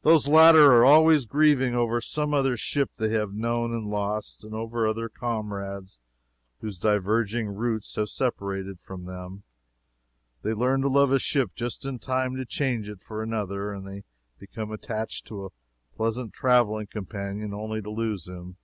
Those 0.00 0.26
latter 0.26 0.72
are 0.72 0.86
always 0.86 1.26
grieving 1.26 1.74
over 1.74 2.00
some 2.00 2.32
other 2.32 2.56
ship 2.56 2.92
they 2.96 3.10
have 3.10 3.34
known 3.34 3.74
and 3.74 3.84
lost, 3.88 4.42
and 4.42 4.54
over 4.54 4.86
other 4.86 5.10
comrades 5.10 5.98
whom 6.62 6.70
diverging 6.80 7.48
routes 7.48 7.94
have 7.96 8.08
separated 8.08 8.78
from 8.80 9.04
them. 9.04 9.42
They 10.40 10.54
learn 10.54 10.80
to 10.80 10.88
love 10.88 11.12
a 11.12 11.18
ship 11.18 11.50
just 11.54 11.84
in 11.84 11.98
time 11.98 12.36
to 12.36 12.46
change 12.46 12.88
it 12.88 13.02
for 13.02 13.22
another, 13.22 13.70
and 13.70 13.86
they 13.86 14.04
become 14.38 14.72
attached 14.72 15.26
to 15.26 15.44
a 15.44 15.50
pleasant 15.94 16.32
traveling 16.32 16.86
companion 16.86 17.52
only 17.52 17.82
to 17.82 17.90
lose 17.90 18.28
him. 18.30 18.56